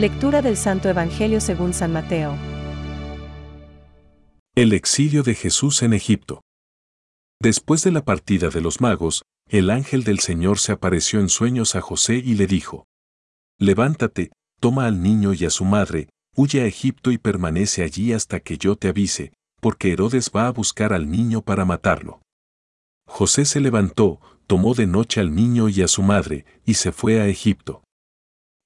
Lectura 0.00 0.40
del 0.40 0.56
Santo 0.56 0.88
Evangelio 0.88 1.42
según 1.42 1.74
San 1.74 1.92
Mateo. 1.92 2.34
El 4.54 4.72
exilio 4.72 5.22
de 5.22 5.34
Jesús 5.34 5.82
en 5.82 5.92
Egipto. 5.92 6.40
Después 7.38 7.84
de 7.84 7.90
la 7.90 8.02
partida 8.02 8.48
de 8.48 8.62
los 8.62 8.80
magos, 8.80 9.24
el 9.50 9.68
ángel 9.68 10.02
del 10.04 10.20
Señor 10.20 10.58
se 10.58 10.72
apareció 10.72 11.20
en 11.20 11.28
sueños 11.28 11.74
a 11.74 11.82
José 11.82 12.14
y 12.16 12.32
le 12.32 12.46
dijo, 12.46 12.86
Levántate, 13.58 14.30
toma 14.58 14.86
al 14.86 15.02
niño 15.02 15.34
y 15.34 15.44
a 15.44 15.50
su 15.50 15.66
madre, 15.66 16.08
huye 16.34 16.62
a 16.62 16.66
Egipto 16.66 17.10
y 17.10 17.18
permanece 17.18 17.82
allí 17.82 18.14
hasta 18.14 18.40
que 18.40 18.56
yo 18.56 18.76
te 18.76 18.88
avise, 18.88 19.34
porque 19.60 19.92
Herodes 19.92 20.30
va 20.34 20.46
a 20.46 20.52
buscar 20.52 20.94
al 20.94 21.10
niño 21.10 21.42
para 21.42 21.66
matarlo. 21.66 22.22
José 23.06 23.44
se 23.44 23.60
levantó, 23.60 24.18
tomó 24.46 24.72
de 24.72 24.86
noche 24.86 25.20
al 25.20 25.34
niño 25.34 25.68
y 25.68 25.82
a 25.82 25.88
su 25.88 26.00
madre, 26.00 26.46
y 26.64 26.72
se 26.72 26.90
fue 26.90 27.20
a 27.20 27.26
Egipto. 27.26 27.82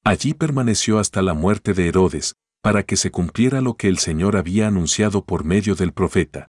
Allí 0.05 0.35
permaneció 0.35 0.99
hasta 0.99 1.23
la 1.23 1.33
muerte 1.33 1.73
de 1.73 1.89
Herodes, 1.89 2.35
para 2.61 2.83
que 2.83 2.97
se 2.97 3.11
cumpliera 3.11 3.63
lo 3.63 3.79
que 3.79 3.89
el 3.89 3.97
Señor 3.97 4.37
había 4.37 4.69
anunciado 4.69 5.25
por 5.25 5.45
medio 5.45 5.75
del 5.75 5.93
profeta. 5.93 6.49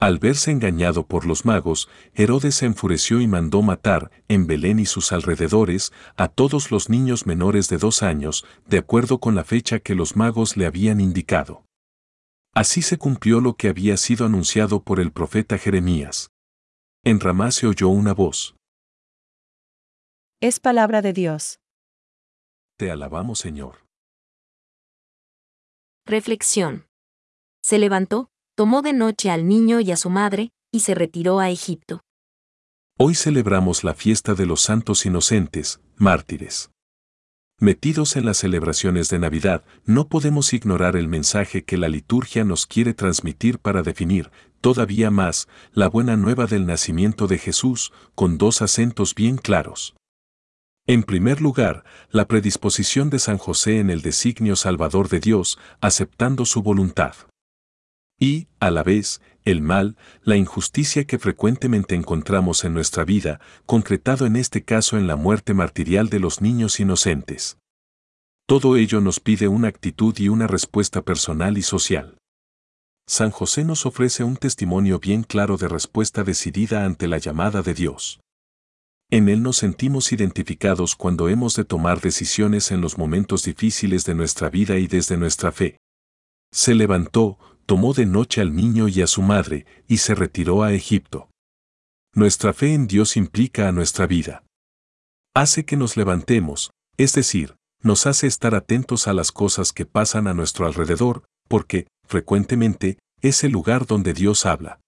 Al 0.00 0.18
verse 0.18 0.50
engañado 0.50 1.06
por 1.06 1.24
los 1.24 1.44
magos, 1.44 1.88
Herodes 2.12 2.56
se 2.56 2.66
enfureció 2.66 3.20
y 3.20 3.28
mandó 3.28 3.62
matar, 3.62 4.10
en 4.26 4.48
Belén 4.48 4.80
y 4.80 4.86
sus 4.86 5.12
alrededores, 5.12 5.92
a 6.16 6.26
todos 6.26 6.72
los 6.72 6.88
niños 6.88 7.24
menores 7.24 7.68
de 7.68 7.78
dos 7.78 8.02
años, 8.02 8.44
de 8.66 8.78
acuerdo 8.78 9.20
con 9.20 9.36
la 9.36 9.44
fecha 9.44 9.78
que 9.78 9.94
los 9.94 10.16
magos 10.16 10.56
le 10.56 10.66
habían 10.66 11.00
indicado. 11.00 11.64
Así 12.52 12.82
se 12.82 12.98
cumplió 12.98 13.40
lo 13.40 13.54
que 13.54 13.68
había 13.68 13.96
sido 13.96 14.26
anunciado 14.26 14.82
por 14.82 14.98
el 14.98 15.12
profeta 15.12 15.56
Jeremías. 15.56 16.32
En 17.04 17.20
Ramá 17.20 17.52
se 17.52 17.68
oyó 17.68 17.88
una 17.88 18.12
voz. 18.12 18.56
Es 20.40 20.58
palabra 20.58 21.00
de 21.00 21.12
Dios. 21.12 21.61
Te 22.76 22.90
alabamos, 22.90 23.38
Señor. 23.38 23.86
Reflexión. 26.06 26.86
Se 27.62 27.78
levantó, 27.78 28.28
tomó 28.56 28.82
de 28.82 28.92
noche 28.92 29.30
al 29.30 29.46
niño 29.46 29.80
y 29.80 29.92
a 29.92 29.96
su 29.96 30.10
madre, 30.10 30.50
y 30.72 30.80
se 30.80 30.94
retiró 30.94 31.38
a 31.38 31.50
Egipto. 31.50 32.00
Hoy 32.98 33.14
celebramos 33.14 33.84
la 33.84 33.94
fiesta 33.94 34.34
de 34.34 34.46
los 34.46 34.62
santos 34.62 35.06
inocentes, 35.06 35.80
mártires. 35.96 36.70
Metidos 37.58 38.16
en 38.16 38.24
las 38.24 38.38
celebraciones 38.38 39.08
de 39.08 39.20
Navidad, 39.20 39.64
no 39.84 40.08
podemos 40.08 40.52
ignorar 40.52 40.96
el 40.96 41.06
mensaje 41.06 41.64
que 41.64 41.78
la 41.78 41.88
liturgia 41.88 42.44
nos 42.44 42.66
quiere 42.66 42.92
transmitir 42.92 43.60
para 43.60 43.82
definir, 43.82 44.32
todavía 44.60 45.12
más, 45.12 45.46
la 45.72 45.88
buena 45.88 46.16
nueva 46.16 46.46
del 46.46 46.66
nacimiento 46.66 47.28
de 47.28 47.38
Jesús, 47.38 47.92
con 48.16 48.36
dos 48.36 48.62
acentos 48.62 49.14
bien 49.14 49.36
claros. 49.36 49.94
En 50.86 51.04
primer 51.04 51.40
lugar, 51.40 51.84
la 52.10 52.26
predisposición 52.26 53.08
de 53.08 53.20
San 53.20 53.38
José 53.38 53.78
en 53.78 53.88
el 53.88 54.02
designio 54.02 54.56
salvador 54.56 55.08
de 55.08 55.20
Dios, 55.20 55.58
aceptando 55.80 56.44
su 56.44 56.60
voluntad. 56.62 57.14
Y, 58.18 58.48
a 58.58 58.72
la 58.72 58.82
vez, 58.82 59.20
el 59.44 59.62
mal, 59.62 59.96
la 60.22 60.36
injusticia 60.36 61.04
que 61.04 61.20
frecuentemente 61.20 61.94
encontramos 61.94 62.64
en 62.64 62.74
nuestra 62.74 63.04
vida, 63.04 63.40
concretado 63.64 64.26
en 64.26 64.34
este 64.34 64.64
caso 64.64 64.98
en 64.98 65.06
la 65.06 65.14
muerte 65.14 65.54
martirial 65.54 66.08
de 66.08 66.18
los 66.18 66.40
niños 66.40 66.80
inocentes. 66.80 67.58
Todo 68.48 68.76
ello 68.76 69.00
nos 69.00 69.20
pide 69.20 69.46
una 69.46 69.68
actitud 69.68 70.18
y 70.18 70.28
una 70.28 70.48
respuesta 70.48 71.02
personal 71.02 71.58
y 71.58 71.62
social. 71.62 72.18
San 73.06 73.30
José 73.30 73.64
nos 73.64 73.86
ofrece 73.86 74.24
un 74.24 74.36
testimonio 74.36 74.98
bien 74.98 75.22
claro 75.22 75.56
de 75.56 75.68
respuesta 75.68 76.24
decidida 76.24 76.84
ante 76.84 77.06
la 77.06 77.18
llamada 77.18 77.62
de 77.62 77.74
Dios. 77.74 78.20
En 79.12 79.28
Él 79.28 79.42
nos 79.42 79.58
sentimos 79.58 80.10
identificados 80.10 80.96
cuando 80.96 81.28
hemos 81.28 81.54
de 81.54 81.66
tomar 81.66 82.00
decisiones 82.00 82.70
en 82.70 82.80
los 82.80 82.96
momentos 82.96 83.42
difíciles 83.44 84.06
de 84.06 84.14
nuestra 84.14 84.48
vida 84.48 84.78
y 84.78 84.86
desde 84.86 85.18
nuestra 85.18 85.52
fe. 85.52 85.76
Se 86.50 86.74
levantó, 86.74 87.38
tomó 87.66 87.92
de 87.92 88.06
noche 88.06 88.40
al 88.40 88.56
niño 88.56 88.88
y 88.88 89.02
a 89.02 89.06
su 89.06 89.20
madre, 89.20 89.66
y 89.86 89.98
se 89.98 90.14
retiró 90.14 90.62
a 90.62 90.72
Egipto. 90.72 91.28
Nuestra 92.14 92.54
fe 92.54 92.72
en 92.72 92.86
Dios 92.86 93.18
implica 93.18 93.68
a 93.68 93.72
nuestra 93.72 94.06
vida. 94.06 94.44
Hace 95.34 95.66
que 95.66 95.76
nos 95.76 95.98
levantemos, 95.98 96.70
es 96.96 97.12
decir, 97.12 97.56
nos 97.82 98.06
hace 98.06 98.26
estar 98.26 98.54
atentos 98.54 99.08
a 99.08 99.12
las 99.12 99.30
cosas 99.30 99.74
que 99.74 99.84
pasan 99.84 100.26
a 100.26 100.32
nuestro 100.32 100.64
alrededor, 100.64 101.24
porque, 101.48 101.86
frecuentemente, 102.08 102.98
es 103.20 103.44
el 103.44 103.52
lugar 103.52 103.86
donde 103.86 104.14
Dios 104.14 104.46
habla. 104.46 104.80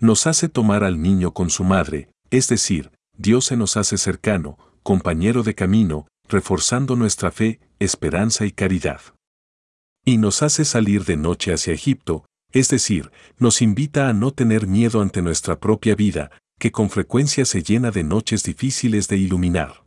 Nos 0.00 0.26
hace 0.26 0.48
tomar 0.48 0.82
al 0.82 1.02
niño 1.02 1.34
con 1.34 1.50
su 1.50 1.62
madre, 1.62 2.08
es 2.30 2.48
decir, 2.48 2.93
Dios 3.16 3.46
se 3.46 3.56
nos 3.56 3.76
hace 3.76 3.96
cercano, 3.96 4.58
compañero 4.82 5.42
de 5.42 5.54
camino, 5.54 6.06
reforzando 6.28 6.96
nuestra 6.96 7.30
fe, 7.30 7.60
esperanza 7.78 8.44
y 8.46 8.52
caridad. 8.52 9.00
Y 10.04 10.18
nos 10.18 10.42
hace 10.42 10.64
salir 10.64 11.04
de 11.04 11.16
noche 11.16 11.52
hacia 11.52 11.72
Egipto, 11.72 12.26
es 12.52 12.68
decir, 12.68 13.10
nos 13.38 13.62
invita 13.62 14.08
a 14.08 14.12
no 14.12 14.32
tener 14.32 14.66
miedo 14.66 15.00
ante 15.00 15.22
nuestra 15.22 15.58
propia 15.58 15.94
vida, 15.94 16.30
que 16.58 16.72
con 16.72 16.90
frecuencia 16.90 17.44
se 17.44 17.62
llena 17.62 17.90
de 17.90 18.04
noches 18.04 18.42
difíciles 18.42 19.08
de 19.08 19.16
iluminar. 19.16 19.84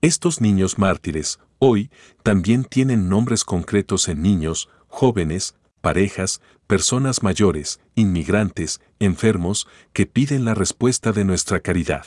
Estos 0.00 0.40
niños 0.40 0.78
mártires, 0.78 1.38
hoy, 1.58 1.90
también 2.22 2.64
tienen 2.64 3.08
nombres 3.08 3.44
concretos 3.44 4.08
en 4.08 4.22
niños, 4.22 4.68
jóvenes, 4.88 5.54
parejas, 5.80 6.40
personas 6.66 7.22
mayores, 7.22 7.80
inmigrantes, 7.94 8.80
enfermos, 8.98 9.68
que 9.92 10.06
piden 10.06 10.44
la 10.44 10.54
respuesta 10.54 11.12
de 11.12 11.24
nuestra 11.24 11.60
caridad. 11.60 12.04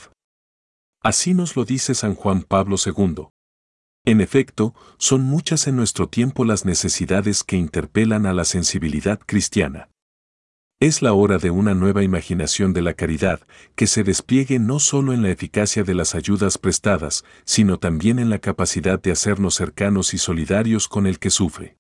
Así 1.06 1.36
nos 1.36 1.56
lo 1.56 1.66
dice 1.66 1.94
San 1.94 2.16
Juan 2.16 2.42
Pablo 2.42 2.78
II. 2.84 3.28
En 4.06 4.22
efecto, 4.22 4.74
son 4.98 5.22
muchas 5.22 5.68
en 5.68 5.76
nuestro 5.76 6.10
tiempo 6.10 6.46
las 6.46 6.66
necesidades 6.66 7.44
que 7.44 7.58
interpelan 7.58 8.26
a 8.26 8.34
la 8.34 8.44
sensibilidad 8.44 9.20
cristiana. 9.24 9.90
Es 10.80 11.04
la 11.04 11.14
hora 11.14 11.38
de 11.38 11.52
una 11.52 11.76
nueva 11.76 12.02
imaginación 12.02 12.74
de 12.74 12.82
la 12.82 12.96
caridad 12.96 13.40
que 13.76 13.86
se 13.86 14.04
despliegue 14.04 14.58
no 14.58 14.80
solo 14.80 15.14
en 15.14 15.22
la 15.22 15.30
eficacia 15.30 15.84
de 15.84 15.94
las 15.94 16.16
ayudas 16.16 16.58
prestadas, 16.58 17.24
sino 17.44 17.78
también 17.78 18.18
en 18.18 18.32
la 18.32 18.40
capacidad 18.40 19.00
de 19.00 19.12
hacernos 19.12 19.54
cercanos 19.54 20.16
y 20.16 20.18
solidarios 20.18 20.88
con 20.88 21.06
el 21.06 21.20
que 21.20 21.30
sufre. 21.30 21.78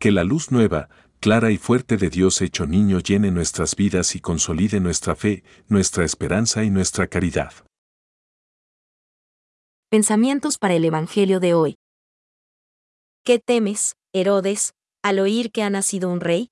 Que 0.00 0.10
la 0.10 0.24
luz 0.24 0.50
nueva, 0.50 0.88
clara 1.20 1.52
y 1.52 1.58
fuerte 1.58 1.96
de 1.96 2.10
Dios 2.10 2.42
hecho 2.42 2.66
niño 2.66 2.98
llene 2.98 3.30
nuestras 3.30 3.76
vidas 3.76 4.16
y 4.16 4.20
consolide 4.20 4.80
nuestra 4.80 5.14
fe, 5.14 5.44
nuestra 5.68 6.04
esperanza 6.04 6.64
y 6.64 6.70
nuestra 6.70 7.06
caridad. 7.06 7.52
Pensamientos 9.92 10.56
para 10.56 10.72
el 10.72 10.86
Evangelio 10.86 11.38
de 11.38 11.52
hoy. 11.52 11.76
¿Qué 13.24 13.38
temes, 13.38 13.94
Herodes, 14.14 14.72
al 15.02 15.18
oír 15.18 15.52
que 15.52 15.62
ha 15.62 15.68
nacido 15.68 16.08
un 16.08 16.22
rey? 16.22 16.48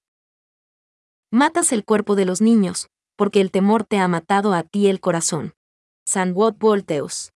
Matas 1.32 1.72
el 1.72 1.86
cuerpo 1.86 2.16
de 2.16 2.26
los 2.26 2.42
niños, 2.42 2.90
porque 3.16 3.40
el 3.40 3.50
temor 3.50 3.84
te 3.84 3.96
ha 3.96 4.06
matado 4.08 4.52
a 4.52 4.62
ti 4.62 4.88
el 4.88 5.00
corazón. 5.00 5.54
San 6.04 6.34
Wot 6.34 6.58
Volteus. 6.58 7.32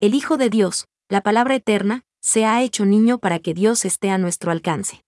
El 0.00 0.12
Hijo 0.12 0.36
de 0.36 0.50
Dios, 0.50 0.86
la 1.08 1.20
palabra 1.20 1.54
eterna, 1.54 2.02
se 2.20 2.44
ha 2.44 2.60
hecho 2.64 2.84
niño 2.86 3.20
para 3.20 3.38
que 3.38 3.54
Dios 3.54 3.84
esté 3.84 4.10
a 4.10 4.18
nuestro 4.18 4.50
alcance. 4.50 5.04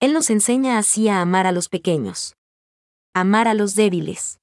Él 0.00 0.14
nos 0.14 0.30
enseña 0.30 0.78
así 0.78 1.10
a 1.10 1.20
amar 1.20 1.46
a 1.46 1.52
los 1.52 1.68
pequeños. 1.68 2.34
Amar 3.12 3.46
a 3.46 3.52
los 3.52 3.74
débiles. 3.74 4.40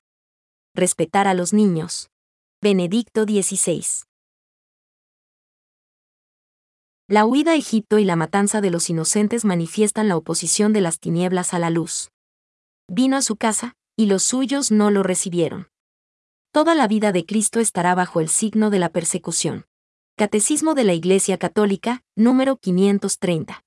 Respetar 0.75 1.27
a 1.27 1.33
los 1.33 1.53
niños 1.53 2.11
Benedicto 2.59 3.25
XVI. 3.25 3.85
La 7.07 7.23
huida 7.27 7.51
a 7.51 7.55
Egipto 7.55 7.99
y 7.99 8.03
la 8.03 8.15
matanza 8.15 8.61
de 8.61 8.71
los 8.71 8.89
inocentes 8.89 9.45
manifiestan 9.45 10.07
la 10.07 10.17
oposición 10.17 10.73
de 10.73 10.81
las 10.81 10.99
tinieblas 10.99 11.53
a 11.53 11.59
la 11.59 11.69
luz. 11.69 12.09
Vino 12.87 13.15
a 13.15 13.21
su 13.21 13.35
casa, 13.35 13.75
y 13.95 14.07
los 14.07 14.23
suyos 14.23 14.71
no 14.71 14.89
lo 14.89 15.03
recibieron. 15.03 15.67
Toda 16.51 16.73
la 16.73 16.87
vida 16.87 17.11
de 17.11 17.27
Cristo 17.27 17.59
estará 17.59 17.93
bajo 17.93 18.21
el 18.21 18.27
signo 18.27 18.71
de 18.71 18.79
la 18.79 18.89
persecución. 18.89 19.67
Catecismo 20.15 20.73
de 20.73 20.83
la 20.83 20.95
Iglesia 20.95 21.37
Católica, 21.37 22.01
número 22.15 22.57
530. 22.57 23.66